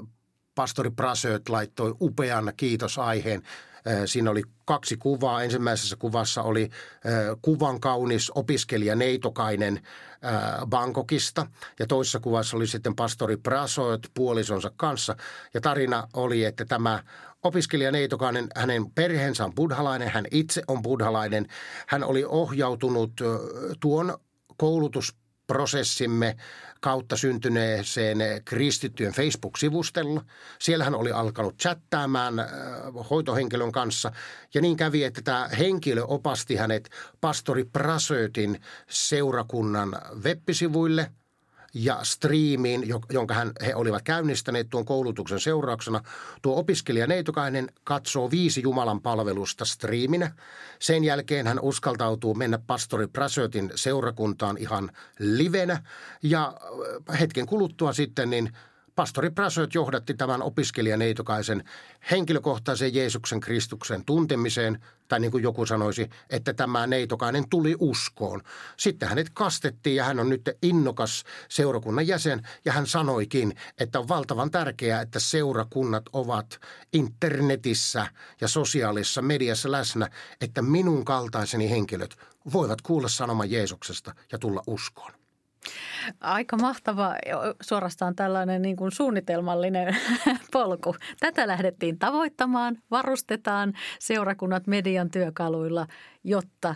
pastori 0.56 0.90
Prasöt 0.90 1.50
laittoi 1.50 1.96
upean 2.02 2.54
kiitosaiheen 2.58 3.44
Siinä 4.06 4.32
oli 4.32 4.42
kaksi 4.66 4.98
kuvaa. 4.98 5.44
Ensimmäisessä 5.44 5.96
kuvassa 5.96 6.44
oli 6.44 6.70
kuvan 7.42 7.80
kaunis 7.80 8.32
opiskelija 8.36 8.96
Neitokainen 8.96 9.82
Bangkokista 10.70 11.48
ja 11.80 11.88
toisessa 11.88 12.20
kuvassa 12.20 12.58
oli 12.58 12.68
sitten 12.68 12.96
pastori 12.96 13.38
Prasoet 13.38 14.12
puolisonsa 14.14 14.72
kanssa. 14.78 15.16
Ja 15.54 15.62
tarina 15.62 16.08
oli, 16.14 16.46
että 16.46 16.66
tämä 16.66 17.04
opiskelija 17.44 17.92
Neitokainen, 17.92 18.48
hänen 18.56 18.92
perheensä 18.92 19.46
on 19.46 19.56
buddhalainen, 19.56 20.10
hän 20.10 20.26
itse 20.32 20.62
on 20.68 20.82
buddhalainen. 20.82 21.48
Hän 21.88 22.04
oli 22.04 22.26
ohjautunut 22.26 23.12
tuon 23.80 24.18
koulutus 24.58 25.16
prosessimme 25.48 26.38
kautta 26.82 27.18
syntyneeseen 27.18 28.18
kristittyjen 28.46 29.14
Facebook-sivustella. 29.14 30.22
Siellä 30.60 30.84
hän 30.84 30.96
oli 30.96 31.12
alkanut 31.12 31.58
chattaamaan 31.58 32.40
äh, 32.40 32.48
hoitohenkilön 33.10 33.72
kanssa 33.72 34.12
ja 34.54 34.62
niin 34.62 34.78
kävi, 34.78 35.04
että 35.04 35.22
tämä 35.22 35.50
henkilö 35.60 36.04
opasti 36.04 36.56
hänet 36.56 36.90
pastori 37.22 37.64
Prasötin 37.64 38.62
seurakunnan 38.90 40.02
web-sivuille– 40.24 41.12
ja 41.74 42.00
striimiin, 42.04 42.84
jonka 43.10 43.34
hän, 43.34 43.52
he 43.66 43.76
olivat 43.76 44.04
käynnistäneet 44.04 44.70
tuon 44.70 44.86
koulutuksen 44.86 45.40
seurauksena. 45.40 46.02
Tuo 46.42 46.60
opiskelija 46.60 47.08
Neitokainen 47.08 47.72
katsoo 47.84 48.32
viisi 48.32 48.62
Jumalan 48.62 49.02
palvelusta 49.02 49.66
striiminä. 49.66 50.32
Sen 50.80 51.04
jälkeen 51.04 51.48
hän 51.48 51.60
uskaltautuu 51.60 52.34
mennä 52.34 52.58
pastori 52.58 53.08
Prasötin 53.08 53.72
seurakuntaan 53.76 54.58
ihan 54.58 54.92
livenä 55.20 55.84
ja 56.24 56.54
hetken 57.20 57.46
kuluttua 57.46 57.94
sitten 57.94 58.30
niin– 58.30 58.52
Pastori 58.98 59.30
Prasöt 59.30 59.74
johdatti 59.74 60.14
tämän 60.14 60.42
opiskelijan 60.42 61.00
Neitokaisen 61.00 61.64
henkilökohtaisen 62.12 62.94
Jeesuksen 62.94 63.40
Kristuksen 63.40 64.06
tuntemiseen, 64.06 64.84
tai 65.08 65.20
niin 65.20 65.32
kuin 65.32 65.44
joku 65.44 65.66
sanoisi, 65.66 66.10
että 66.30 66.54
tämä 66.54 66.88
Neitokainen 66.88 67.50
tuli 67.50 67.76
uskoon. 67.80 68.42
Sitten 68.78 69.10
hänet 69.10 69.30
kastettiin 69.34 69.96
ja 69.96 70.04
hän 70.04 70.20
on 70.20 70.30
nyt 70.30 70.50
innokas 70.62 71.24
seurakunnan 71.50 72.08
jäsen 72.08 72.48
ja 72.66 72.72
hän 72.72 72.88
sanoikin, 72.88 73.54
että 73.80 74.00
on 74.00 74.08
valtavan 74.08 74.52
tärkeää, 74.52 75.02
että 75.02 75.20
seurakunnat 75.20 76.04
ovat 76.14 76.60
internetissä 76.94 78.08
ja 78.42 78.48
sosiaalisessa 78.48 79.22
mediassa 79.22 79.72
läsnä, 79.72 80.10
että 80.42 80.62
minun 80.62 81.06
kaltaiseni 81.06 81.70
henkilöt 81.70 82.16
voivat 82.54 82.82
kuulla 82.82 83.08
sanoman 83.08 83.52
Jeesuksesta 83.52 84.16
ja 84.32 84.40
tulla 84.40 84.64
uskoon. 84.68 85.27
Aika 86.22 86.58
mahtava, 86.58 87.16
suorastaan 87.62 88.16
tällainen 88.16 88.62
niin 88.62 88.76
kuin 88.76 88.92
suunnitelmallinen 88.92 89.98
polku. 90.54 90.96
Tätä 91.20 91.48
lähdettiin 91.48 92.00
tavoittamaan, 92.00 92.78
varustetaan 92.92 93.74
seurakunnat 94.00 94.68
median 94.68 95.12
työkaluilla, 95.12 95.88
jotta 96.24 96.76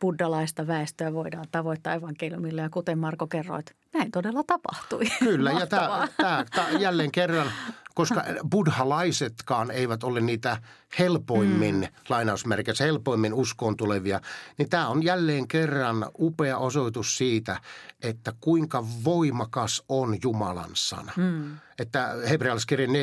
buddalaista 0.00 0.66
väestöä 0.66 1.12
voidaan 1.12 1.46
tavoittaa 1.50 1.94
evankeliumilla. 1.94 2.62
Ja 2.62 2.70
kuten 2.70 2.98
Marko 2.98 3.26
kerroit, 3.26 3.74
näin 3.92 4.10
todella 4.10 4.42
tapahtui. 4.46 5.04
Kyllä, 5.18 5.52
ja 5.52 5.66
tämä, 5.66 6.08
tämä, 6.16 6.44
tämä 6.54 6.68
jälleen 6.70 7.12
kerran 7.12 7.52
koska 7.94 8.24
buddhalaisetkaan 8.50 9.70
eivät 9.70 10.04
ole 10.04 10.20
niitä 10.20 10.62
helpoimmin, 10.98 11.74
mm. 11.74 11.86
lainausmerkeissä 12.08 12.84
helpoimmin 12.84 13.34
uskoon 13.34 13.76
tulevia, 13.76 14.20
niin 14.58 14.68
tämä 14.68 14.88
on 14.88 15.02
jälleen 15.02 15.48
kerran 15.48 16.06
upea 16.18 16.58
osoitus 16.58 17.18
siitä, 17.18 17.60
että 18.02 18.32
kuinka 18.40 18.84
voimakas 19.04 19.82
on 19.88 20.18
Jumalan 20.22 20.70
sana. 20.74 21.12
Mm. 21.16 21.56
Että 21.78 22.14
hebrealaiskirjan 22.28 22.90
4.12 22.90 22.94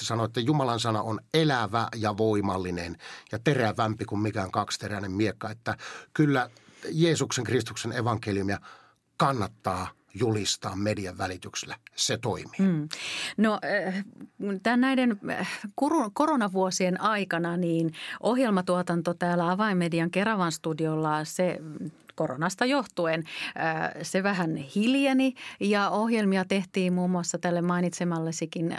sanoo, 0.00 0.26
että 0.26 0.40
Jumalan 0.40 0.80
sana 0.80 1.02
on 1.02 1.20
elävä 1.34 1.88
ja 1.96 2.16
voimallinen 2.16 2.96
ja 3.32 3.38
terävämpi 3.38 4.04
kuin 4.04 4.20
mikään 4.20 4.50
kaksiteräinen 4.50 5.12
miekka. 5.12 5.50
Että 5.50 5.76
kyllä 6.14 6.50
Jeesuksen 6.90 7.44
Kristuksen 7.44 7.92
evankeliumia 7.92 8.58
kannattaa– 9.16 9.88
julistaa 10.14 10.76
median 10.76 11.18
välityksellä. 11.18 11.76
Se 11.96 12.16
toimii. 12.16 12.58
Hmm. 12.58 12.88
No 13.36 13.60
äh, 13.86 14.04
tämän 14.62 14.80
näiden 14.80 15.20
äh, 15.30 15.60
koronavuosien 16.14 17.00
aikana 17.00 17.56
niin 17.56 17.92
ohjelmatuotanto 18.20 19.14
täällä 19.14 19.50
Avainmedian 19.50 20.10
Keravan 20.10 20.52
studiolla 20.52 21.24
se 21.24 21.58
koronasta 22.20 22.64
johtuen 22.64 23.24
se 24.02 24.22
vähän 24.22 24.56
hiljeni 24.56 25.34
ja 25.60 25.90
ohjelmia 25.90 26.44
tehtiin 26.44 26.92
muun 26.92 27.10
muassa 27.10 27.38
tälle 27.38 27.62
mainitsemallesikin 27.62 28.76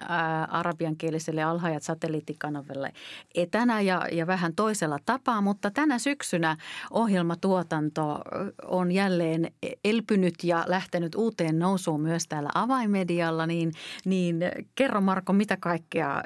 arabiankieliselle 0.49 1.43
alhaajat 1.43 1.83
satelliittikanavalle 1.83 2.93
etänä 3.35 3.81
ja, 3.81 4.07
ja 4.11 4.27
vähän 4.27 4.55
toisella 4.55 4.97
tapaa, 5.05 5.41
mutta 5.41 5.71
tänä 5.71 5.99
syksynä 5.99 6.57
ohjelmatuotanto 6.91 8.19
on 8.65 8.91
jälleen 8.91 9.51
elpynyt 9.83 10.43
ja 10.43 10.63
lähtenyt 10.67 11.15
uuteen 11.15 11.59
nousuun 11.59 12.01
myös 12.01 12.27
täällä 12.27 12.49
avaimedialla, 12.55 13.47
niin, 13.47 13.71
niin 14.05 14.39
kerro 14.75 15.01
Marko, 15.01 15.33
mitä 15.33 15.57
kaikkea 15.57 16.23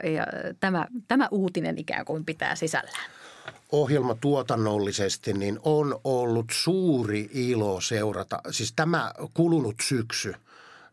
tämä, 0.59 0.87
tämä 1.07 1.27
uutinen 1.31 1.77
ikään 1.77 2.05
kuin 2.05 2.25
pitää 2.25 2.55
sisällään? 2.55 3.14
Ohjelma 3.71 4.15
tuotannollisesti, 4.15 5.33
niin 5.33 5.59
on 5.63 5.99
ollut 6.03 6.45
suuri 6.51 7.29
ilo 7.33 7.81
seurata. 7.81 8.41
Siis 8.51 8.73
tämä 8.75 9.11
kulunut 9.33 9.75
syksy, 9.81 10.33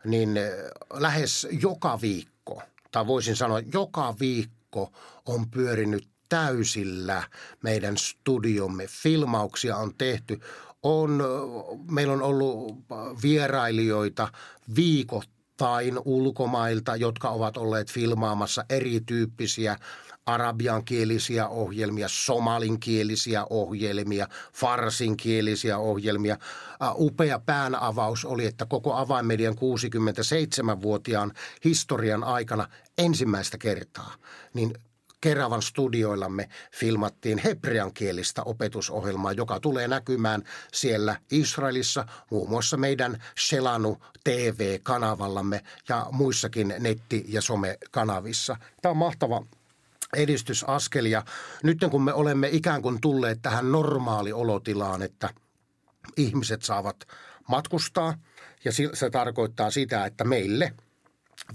niin 0.05 0.37
eh, 0.37 0.51
lähes 0.93 1.47
joka 1.61 2.01
viikko, 2.01 2.61
tai 2.91 3.07
voisin 3.07 3.35
sanoa 3.35 3.59
joka 3.73 4.15
viikko 4.19 4.91
on 5.25 5.49
pyörinyt 5.49 6.07
täysillä 6.29 7.23
meidän 7.63 7.97
studiomme. 7.97 8.87
Filmauksia 8.87 9.77
on 9.77 9.93
tehty. 9.97 10.39
On, 10.83 11.21
eh, 11.21 11.79
meillä 11.91 12.13
on 12.13 12.21
ollut 12.21 12.77
vierailijoita 13.23 14.27
viikoittain 14.75 15.99
ulkomailta, 16.05 16.95
jotka 16.95 17.29
ovat 17.29 17.57
olleet 17.57 17.91
filmaamassa 17.91 18.65
erityyppisiä 18.69 19.77
arabiankielisiä 20.25 21.47
ohjelmia, 21.47 22.07
somalinkielisiä 22.07 23.45
ohjelmia, 23.49 24.27
farsinkielisiä 24.53 25.77
ohjelmia. 25.77 26.37
Upea 26.95 27.39
päänavaus 27.39 28.25
oli, 28.25 28.45
että 28.45 28.65
koko 28.65 28.93
avainmedian 28.93 29.53
67-vuotiaan 29.53 31.33
historian 31.65 32.23
aikana 32.23 32.67
ensimmäistä 32.97 33.57
kertaa, 33.57 34.15
niin 34.53 34.73
Keravan 35.21 35.61
studioillamme 35.61 36.49
filmattiin 36.75 37.37
hebreankielistä 37.37 38.43
opetusohjelmaa, 38.43 39.31
joka 39.31 39.59
tulee 39.59 39.87
näkymään 39.87 40.43
siellä 40.73 41.15
Israelissa, 41.31 42.05
muun 42.31 42.49
muassa 42.49 42.77
meidän 42.77 43.23
Selanu 43.39 43.97
TV-kanavallamme 44.23 45.63
ja 45.89 46.07
muissakin 46.11 46.75
netti- 46.79 47.25
ja 47.27 47.41
somekanavissa. 47.41 48.57
Tämä 48.81 48.91
on 48.91 48.97
mahtava 48.97 49.45
edistysaskel. 50.15 51.05
Ja 51.05 51.23
nyt 51.63 51.77
kun 51.91 52.03
me 52.03 52.13
olemme 52.13 52.49
ikään 52.51 52.81
kuin 52.81 53.01
tulleet 53.01 53.39
tähän 53.41 53.71
normaaliolotilaan, 53.71 55.01
että 55.01 55.29
ihmiset 56.17 56.61
saavat 56.61 57.07
matkustaa 57.47 58.13
ja 58.65 58.71
se 58.93 59.09
tarkoittaa 59.09 59.71
sitä, 59.71 60.05
että 60.05 60.23
meille– 60.23 60.73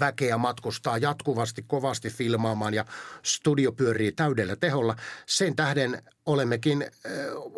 väkeä 0.00 0.38
matkustaa 0.38 0.98
jatkuvasti 0.98 1.64
kovasti 1.66 2.10
filmaamaan 2.10 2.74
ja 2.74 2.84
studio 3.22 3.72
pyörii 3.72 4.12
täydellä 4.12 4.56
teholla. 4.56 4.96
Sen 5.26 5.56
tähden 5.56 6.02
olemmekin 6.26 6.86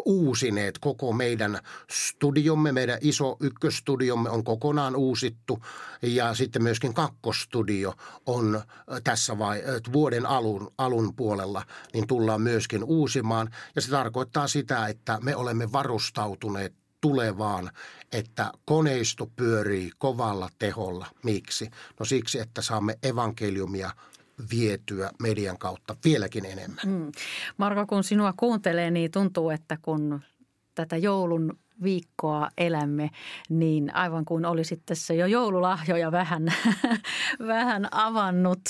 uusineet 0.04 0.78
koko 0.78 1.12
meidän 1.12 1.58
studiomme. 1.90 2.72
Meidän 2.72 2.98
iso 3.00 3.36
ykköstudiomme 3.40 4.30
on 4.30 4.44
kokonaan 4.44 4.96
uusittu 4.96 5.64
ja 6.02 6.34
sitten 6.34 6.62
myöskin 6.62 6.94
kakkostudio 6.94 7.94
on 8.26 8.62
tässä 9.04 9.38
vai, 9.38 9.62
vuoden 9.92 10.26
alun, 10.26 10.72
alun 10.78 11.16
puolella, 11.16 11.62
niin 11.92 12.06
tullaan 12.06 12.42
myöskin 12.42 12.84
uusimaan. 12.84 13.50
Ja 13.76 13.82
se 13.82 13.90
tarkoittaa 13.90 14.48
sitä, 14.48 14.86
että 14.86 15.18
me 15.22 15.36
olemme 15.36 15.72
varustautuneet 15.72 16.79
tulevaan, 17.00 17.70
että 18.12 18.52
koneisto 18.64 19.26
pyörii 19.36 19.90
kovalla 19.98 20.48
teholla. 20.58 21.06
Miksi? 21.24 21.70
No 22.00 22.04
siksi, 22.04 22.38
että 22.38 22.62
saamme 22.62 22.98
evankeliumia 23.02 23.90
vietyä 24.50 25.10
median 25.22 25.58
kautta 25.58 25.96
vieläkin 26.04 26.44
enemmän. 26.44 26.86
Mm. 26.86 27.12
Marko, 27.56 27.86
kun 27.86 28.04
sinua 28.04 28.34
kuuntelee, 28.36 28.90
niin 28.90 29.10
tuntuu, 29.10 29.50
että 29.50 29.78
kun 29.82 30.20
tätä 30.74 30.96
joulun 30.96 31.58
viikkoa 31.82 32.48
elämme, 32.58 33.10
niin 33.48 33.94
aivan 33.94 34.24
kuin 34.24 34.44
olisit 34.44 34.82
tässä 34.86 35.14
jo 35.14 35.26
joululahjoja 35.26 36.12
vähän, 36.12 36.52
vähän 37.54 37.88
avannut 37.90 38.60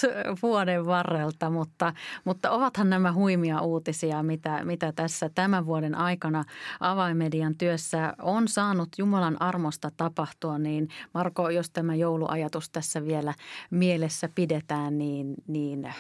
vuoden 0.43 0.87
varrelta, 0.87 1.51
mutta, 1.51 1.93
mutta 2.25 2.51
ovathan 2.51 2.91
nämä 2.91 3.13
huimia 3.13 3.61
uutisia, 3.61 4.23
mitä, 4.23 4.65
mitä 4.65 4.93
tässä 4.93 5.31
tämän 5.35 5.67
vuoden 5.67 5.95
aikana 5.95 6.45
avaimedian 6.81 7.55
työssä 7.59 8.15
on 8.23 8.49
saanut 8.49 8.89
Jumalan 8.99 9.43
armosta 9.43 9.91
tapahtua, 9.97 10.59
niin 10.59 10.89
Marko, 11.15 11.51
jos 11.51 11.71
tämä 11.71 11.95
jouluajatus 11.95 12.71
tässä 12.71 13.05
vielä 13.05 13.35
mielessä 13.71 14.29
pidetään, 14.35 14.99
niin, 14.99 15.35
niin 15.47 15.95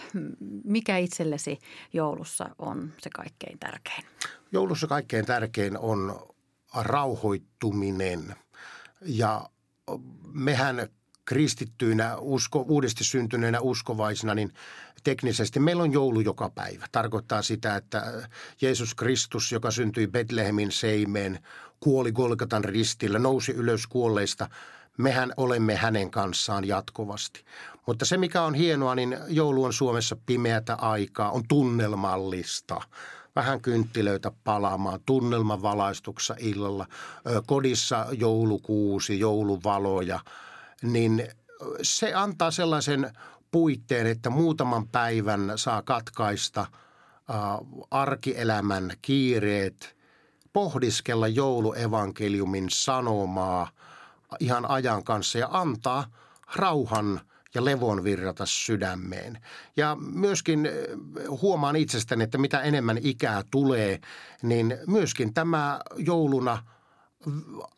mikä 0.65 0.97
itsellesi 0.97 1.59
joulussa 1.93 2.51
on 2.59 2.93
se 2.99 3.11
kaikkein 3.11 3.59
tärkein? 3.59 4.05
Joulussa 4.53 4.87
kaikkein 4.87 5.27
tärkein 5.27 5.79
on 5.79 6.31
rauhoittuminen. 6.75 8.37
Ja 9.03 9.51
mehän 10.33 10.89
kristittyinä, 11.25 12.17
usko, 12.17 12.65
uudesti 12.69 13.05
syntyneenä 13.05 13.61
uskovaisina, 13.61 14.35
niin 14.35 14.53
teknisesti 15.05 15.61
meillä 15.61 15.83
on 15.83 15.93
joulu 15.93 16.21
joka 16.21 16.51
päivä. 16.51 16.87
Tarkoittaa 16.93 17.43
sitä, 17.43 17.77
että 17.77 18.29
Jeesus 18.61 18.95
Kristus, 18.95 19.53
joka 19.53 19.71
syntyi 19.71 20.07
Betlehemin 20.07 20.73
seimeen, 20.73 21.39
kuoli 21.81 22.13
Golgatan 22.13 22.65
ristillä, 22.65 23.19
nousi 23.19 23.53
ylös 23.53 23.87
kuolleista, 23.87 24.49
mehän 24.99 25.33
olemme 25.37 25.77
hänen 25.77 26.11
kanssaan 26.11 26.65
jatkuvasti. 26.65 27.45
Mutta 27.87 28.05
se, 28.05 28.17
mikä 28.17 28.43
on 28.43 28.55
hienoa, 28.55 28.95
niin 28.95 29.19
joulu 29.29 29.65
on 29.65 29.73
Suomessa 29.73 30.17
pimeätä 30.27 30.75
aikaa, 30.75 31.31
on 31.31 31.43
tunnelmallista– 31.49 32.81
vähän 33.37 33.61
kynttilöitä 33.61 34.33
palaamaan, 34.45 35.01
tunnelman 35.07 35.63
valaistuksessa 35.63 36.35
illalla, 36.39 36.87
kodissa 37.47 38.07
joulukuusi, 38.13 39.19
jouluvaloja, 39.19 40.21
niin 40.83 41.29
se 41.83 42.15
antaa 42.15 42.51
sellaisen 42.51 43.13
puitteen, 43.51 44.07
että 44.07 44.31
muutaman 44.31 44.89
päivän 44.89 45.53
saa 45.57 45.83
katkaista 45.83 46.67
arkielämän 47.91 48.93
kiireet, 49.03 49.97
pohdiskella 50.53 51.29
jouluevankeliumin 51.29 52.67
sanomaa 52.71 53.71
ihan 54.41 54.71
ajan 54.71 55.05
kanssa 55.05 55.39
ja 55.39 55.49
antaa 55.51 56.05
rauhan 56.55 57.21
ja 57.55 57.65
levon 57.65 58.05
virrata 58.05 58.47
sydämeen. 58.47 59.39
Ja 59.77 59.97
myöskin 60.01 60.67
eh, 60.67 60.73
huomaan 61.29 61.77
itsestäni, 61.77 62.25
että 62.25 62.39
mitä 62.39 62.61
enemmän 62.61 62.99
ikää 63.03 63.43
tulee, 63.51 64.01
niin 64.43 64.79
myöskin 64.87 65.35
tämä 65.35 65.81
jouluna 65.97 66.65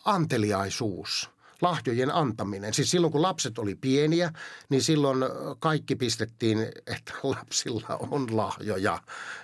anteliaisuus– 0.04 1.30
lahjojen 1.62 2.14
antaminen. 2.14 2.74
Siis 2.74 2.90
silloin 2.90 3.12
kun 3.12 3.22
lapset 3.22 3.58
oli 3.58 3.74
pieniä, 3.74 4.32
niin 4.68 4.82
silloin 4.82 5.18
kaikki 5.58 5.96
pistettiin, 5.96 6.58
että 6.86 7.12
lapsilla 7.36 7.98
on 8.10 8.36
lahjoja. 8.36 8.98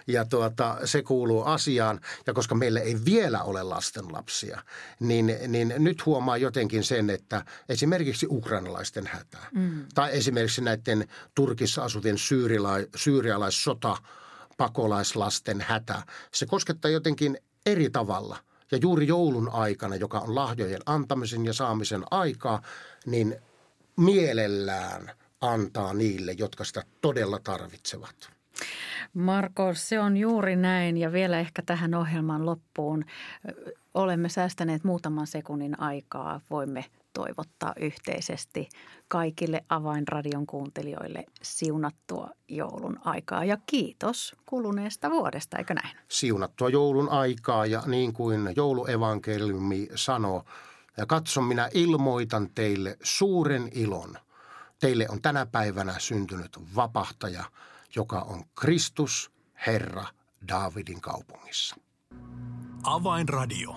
Ja 0.07 0.25
tuota, 0.25 0.77
se 0.85 1.03
kuuluu 1.03 1.43
asiaan. 1.43 2.01
Ja 2.27 2.35
koska 2.35 2.55
meillä 2.55 2.81
ei 2.81 2.97
vielä 3.05 3.43
ole 3.43 3.63
lastenlapsia, 3.63 4.63
niin, 5.01 5.39
niin 5.49 5.75
nyt 5.79 6.07
huomaa 6.07 6.37
jotenkin 6.37 6.85
sen, 6.85 7.11
että 7.11 7.45
esimerkiksi 7.69 8.27
ukrainalaisten 8.31 9.07
hätä 9.07 9.39
mm. 9.55 9.87
tai 9.95 10.11
esimerkiksi 10.13 10.61
näiden 10.61 11.09
Turkissa 11.35 11.85
asuvien 11.85 12.19
syyrialais, 12.19 12.87
syyrialaissota 12.97 13.97
pakolaislasten 14.57 15.61
hätä. 15.61 16.03
Se 16.33 16.47
koskettaa 16.47 16.91
jotenkin 16.91 17.39
eri 17.67 17.91
tavalla– 17.91 18.37
ja 18.73 18.79
juuri 18.83 19.07
joulun 19.07 19.49
aikana, 19.53 19.97
joka 19.97 20.19
on 20.19 20.35
lahjojen 20.35 20.81
antamisen 20.87 21.45
ja 21.45 21.53
saamisen 21.53 22.03
aikaa, 22.11 22.63
niin 23.07 23.37
mielellään 23.97 25.11
antaa 25.41 25.95
niille, 25.95 26.33
jotka 26.33 26.65
sitä 26.65 26.83
todella 27.01 27.39
tarvitsevat. 27.45 28.31
Marko, 29.15 29.75
se 29.75 30.01
on 30.01 30.17
juuri 30.17 30.57
näin 30.57 30.97
ja 30.97 31.13
vielä 31.13 31.41
ehkä 31.41 31.63
tähän 31.63 31.95
ohjelman 31.95 32.47
loppuun. 32.47 33.05
Olemme 33.95 34.29
säästäneet 34.29 34.85
muutaman 34.85 35.27
sekunnin 35.27 35.81
aikaa. 35.81 36.41
Voimme 36.51 36.85
toivottaa 37.13 37.73
yhteisesti 37.81 38.69
kaikille 39.09 39.65
Avainradion 39.69 40.47
kuuntelijoille 40.47 41.25
siunattua 41.43 42.31
joulun 42.49 42.99
aikaa 43.05 43.45
ja 43.45 43.59
kiitos 43.67 44.37
kuluneesta 44.47 45.11
vuodesta, 45.11 45.59
eikö 45.59 45.75
näin? 45.75 45.97
Siunattua 46.09 46.69
joulun 46.69 47.09
aikaa 47.09 47.67
ja 47.67 47.83
niin 47.87 48.13
kuin 48.13 48.53
jouluevankeliumi 48.57 49.89
sanoo, 49.95 50.45
ja 50.97 51.07
katso 51.07 51.41
minä 51.41 51.69
ilmoitan 51.75 52.51
teille 52.55 52.97
suuren 53.03 53.69
ilon. 53.73 54.15
Teille 54.81 55.07
on 55.09 55.23
tänä 55.23 55.47
päivänä 55.47 55.95
syntynyt 55.99 56.59
vapahtaja, 56.77 57.45
joka 57.97 58.21
on 58.21 58.45
Kristus, 58.61 59.31
Herra, 59.67 60.05
Daavidin 60.49 61.01
kaupungissa. 61.01 61.77
Avainradio. 62.83 63.77